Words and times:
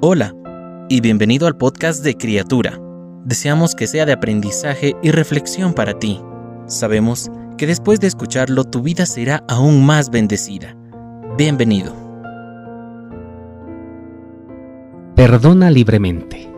Hola 0.00 0.32
y 0.88 1.00
bienvenido 1.00 1.48
al 1.48 1.56
podcast 1.56 2.04
de 2.04 2.16
Criatura. 2.16 2.80
Deseamos 3.24 3.74
que 3.74 3.88
sea 3.88 4.06
de 4.06 4.12
aprendizaje 4.12 4.94
y 5.02 5.10
reflexión 5.10 5.74
para 5.74 5.98
ti. 5.98 6.20
Sabemos 6.66 7.32
que 7.56 7.66
después 7.66 7.98
de 7.98 8.06
escucharlo 8.06 8.62
tu 8.62 8.80
vida 8.80 9.06
será 9.06 9.42
aún 9.48 9.84
más 9.84 10.10
bendecida. 10.10 10.76
Bienvenido. 11.36 11.92
Perdona 15.16 15.68
libremente. 15.68 16.48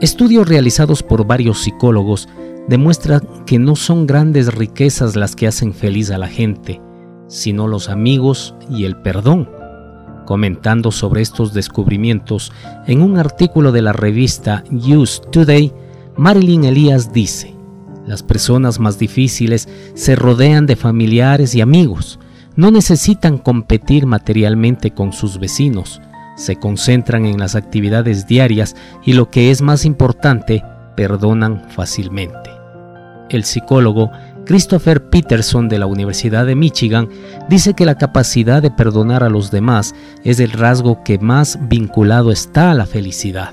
Estudios 0.00 0.48
realizados 0.48 1.02
por 1.02 1.26
varios 1.26 1.60
psicólogos 1.60 2.30
demuestran 2.66 3.20
que 3.44 3.58
no 3.58 3.76
son 3.76 4.06
grandes 4.06 4.54
riquezas 4.54 5.16
las 5.16 5.36
que 5.36 5.46
hacen 5.46 5.74
feliz 5.74 6.10
a 6.10 6.16
la 6.16 6.28
gente, 6.28 6.80
sino 7.28 7.68
los 7.68 7.90
amigos 7.90 8.54
y 8.70 8.86
el 8.86 8.96
perdón. 9.02 9.59
Comentando 10.30 10.92
sobre 10.92 11.22
estos 11.22 11.54
descubrimientos 11.54 12.52
en 12.86 13.02
un 13.02 13.18
artículo 13.18 13.72
de 13.72 13.82
la 13.82 13.92
revista 13.92 14.62
Use 14.70 15.20
Today, 15.32 15.72
Marilyn 16.16 16.62
Elías 16.62 17.12
dice, 17.12 17.52
las 18.06 18.22
personas 18.22 18.78
más 18.78 18.96
difíciles 18.96 19.68
se 19.94 20.14
rodean 20.14 20.66
de 20.66 20.76
familiares 20.76 21.56
y 21.56 21.60
amigos, 21.60 22.20
no 22.54 22.70
necesitan 22.70 23.38
competir 23.38 24.06
materialmente 24.06 24.92
con 24.92 25.12
sus 25.12 25.40
vecinos, 25.40 26.00
se 26.36 26.54
concentran 26.54 27.26
en 27.26 27.40
las 27.40 27.56
actividades 27.56 28.28
diarias 28.28 28.76
y 29.04 29.14
lo 29.14 29.30
que 29.30 29.50
es 29.50 29.62
más 29.62 29.84
importante, 29.84 30.62
perdonan 30.94 31.68
fácilmente. 31.70 32.50
El 33.30 33.42
psicólogo 33.42 34.12
Christopher 34.50 35.10
Peterson 35.10 35.68
de 35.68 35.78
la 35.78 35.86
Universidad 35.86 36.44
de 36.44 36.56
Michigan 36.56 37.08
dice 37.48 37.74
que 37.74 37.86
la 37.86 37.94
capacidad 37.94 38.60
de 38.60 38.72
perdonar 38.72 39.22
a 39.22 39.28
los 39.28 39.52
demás 39.52 39.94
es 40.24 40.40
el 40.40 40.50
rasgo 40.50 41.04
que 41.04 41.20
más 41.20 41.56
vinculado 41.68 42.32
está 42.32 42.72
a 42.72 42.74
la 42.74 42.84
felicidad. 42.84 43.50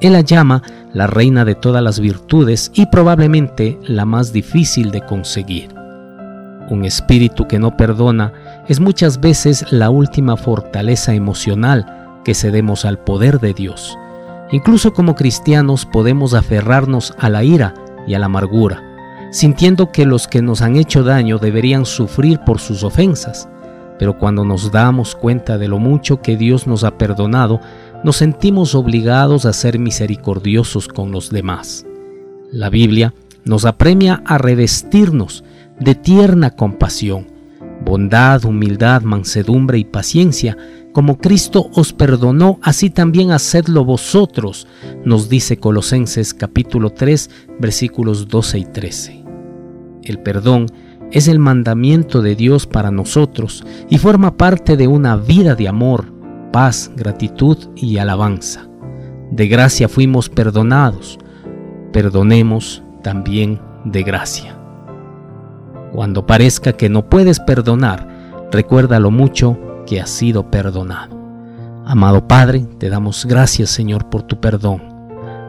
Él 0.00 0.14
la 0.14 0.22
llama 0.22 0.62
la 0.94 1.06
reina 1.06 1.44
de 1.44 1.54
todas 1.54 1.82
las 1.82 2.00
virtudes 2.00 2.72
y 2.72 2.86
probablemente 2.86 3.78
la 3.82 4.06
más 4.06 4.32
difícil 4.32 4.92
de 4.92 5.02
conseguir. 5.02 5.74
Un 6.70 6.86
espíritu 6.86 7.46
que 7.46 7.58
no 7.58 7.76
perdona 7.76 8.32
es 8.66 8.80
muchas 8.80 9.20
veces 9.20 9.70
la 9.72 9.90
última 9.90 10.38
fortaleza 10.38 11.12
emocional 11.12 12.22
que 12.24 12.32
cedemos 12.32 12.86
al 12.86 12.98
poder 12.98 13.40
de 13.40 13.52
Dios. 13.52 13.98
Incluso 14.52 14.94
como 14.94 15.16
cristianos 15.16 15.84
podemos 15.84 16.32
aferrarnos 16.32 17.12
a 17.18 17.28
la 17.28 17.44
ira 17.44 17.74
y 18.06 18.14
a 18.14 18.18
la 18.18 18.24
amargura 18.24 18.93
sintiendo 19.34 19.90
que 19.90 20.06
los 20.06 20.28
que 20.28 20.42
nos 20.42 20.62
han 20.62 20.76
hecho 20.76 21.02
daño 21.02 21.38
deberían 21.38 21.86
sufrir 21.86 22.38
por 22.46 22.60
sus 22.60 22.84
ofensas. 22.84 23.48
Pero 23.98 24.16
cuando 24.16 24.44
nos 24.44 24.70
damos 24.70 25.16
cuenta 25.16 25.58
de 25.58 25.66
lo 25.66 25.80
mucho 25.80 26.22
que 26.22 26.36
Dios 26.36 26.68
nos 26.68 26.84
ha 26.84 26.96
perdonado, 26.96 27.60
nos 28.04 28.16
sentimos 28.16 28.76
obligados 28.76 29.44
a 29.44 29.52
ser 29.52 29.80
misericordiosos 29.80 30.86
con 30.86 31.10
los 31.10 31.30
demás. 31.30 31.84
La 32.52 32.70
Biblia 32.70 33.12
nos 33.44 33.64
apremia 33.64 34.22
a 34.24 34.38
revestirnos 34.38 35.42
de 35.80 35.96
tierna 35.96 36.50
compasión, 36.50 37.26
bondad, 37.84 38.44
humildad, 38.44 39.02
mansedumbre 39.02 39.78
y 39.78 39.84
paciencia, 39.84 40.56
como 40.92 41.18
Cristo 41.18 41.70
os 41.74 41.92
perdonó, 41.92 42.60
así 42.62 42.88
también 42.88 43.32
hacedlo 43.32 43.84
vosotros, 43.84 44.68
nos 45.04 45.28
dice 45.28 45.56
Colosenses 45.56 46.34
capítulo 46.34 46.90
3 46.90 47.30
versículos 47.58 48.28
12 48.28 48.58
y 48.60 48.64
13. 48.64 49.23
El 50.04 50.18
perdón 50.18 50.66
es 51.12 51.28
el 51.28 51.38
mandamiento 51.38 52.20
de 52.20 52.36
Dios 52.36 52.66
para 52.66 52.90
nosotros 52.90 53.64
y 53.88 53.96
forma 53.96 54.36
parte 54.36 54.76
de 54.76 54.86
una 54.86 55.16
vida 55.16 55.54
de 55.54 55.66
amor, 55.66 56.12
paz, 56.52 56.90
gratitud 56.94 57.56
y 57.74 57.96
alabanza. 57.96 58.68
De 59.30 59.48
gracia 59.48 59.88
fuimos 59.88 60.28
perdonados, 60.28 61.18
perdonemos 61.92 62.82
también 63.02 63.60
de 63.84 64.02
gracia. 64.02 64.58
Cuando 65.92 66.26
parezca 66.26 66.74
que 66.74 66.90
no 66.90 67.08
puedes 67.08 67.40
perdonar, 67.40 68.06
recuerda 68.52 69.00
lo 69.00 69.10
mucho 69.10 69.58
que 69.86 70.00
has 70.00 70.10
sido 70.10 70.50
perdonado. 70.50 71.18
Amado 71.86 72.28
Padre, 72.28 72.66
te 72.78 72.90
damos 72.90 73.24
gracias 73.24 73.70
Señor 73.70 74.10
por 74.10 74.22
tu 74.22 74.38
perdón. 74.38 74.82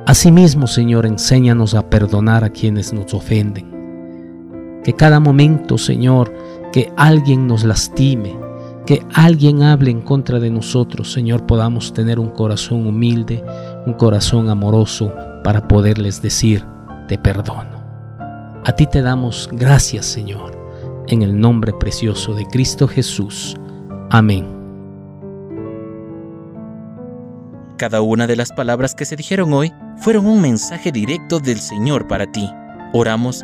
Asimismo, 0.05 0.67
Señor, 0.67 1.05
enséñanos 1.05 1.73
a 1.73 1.89
perdonar 1.89 2.43
a 2.43 2.51
quienes 2.51 2.93
nos 2.93 3.13
ofenden 3.13 3.74
que 4.85 4.93
cada 4.93 5.19
momento, 5.19 5.79
Señor, 5.79 6.31
que 6.71 6.93
alguien 6.95 7.47
nos 7.47 7.63
lastime, 7.63 8.37
que 8.85 9.03
alguien 9.15 9.63
hable 9.63 9.89
en 9.89 10.01
contra 10.01 10.39
de 10.39 10.51
nosotros, 10.51 11.11
Señor, 11.11 11.47
podamos 11.47 11.91
tener 11.91 12.19
un 12.19 12.29
corazón 12.29 12.85
humilde, 12.85 13.43
un 13.87 13.93
corazón 13.93 14.47
amoroso 14.47 15.11
para 15.43 15.67
poderles 15.67 16.21
decir, 16.21 16.63
te 17.07 17.17
perdono. 17.17 17.83
A 18.63 18.73
ti 18.73 18.85
te 18.85 19.01
damos 19.01 19.49
gracias, 19.51 20.05
Señor, 20.05 20.55
en 21.07 21.23
el 21.23 21.39
nombre 21.39 21.73
precioso 21.73 22.35
de 22.35 22.45
Cristo 22.45 22.87
Jesús. 22.87 23.55
Amén. 24.11 24.45
Cada 27.77 28.03
una 28.03 28.27
de 28.27 28.35
las 28.35 28.51
palabras 28.51 28.93
que 28.93 29.05
se 29.05 29.15
dijeron 29.15 29.51
hoy 29.51 29.73
fueron 29.97 30.27
un 30.27 30.41
mensaje 30.41 30.91
directo 30.91 31.39
del 31.39 31.59
Señor 31.59 32.07
para 32.07 32.31
ti. 32.31 32.47
Oramos 32.93 33.43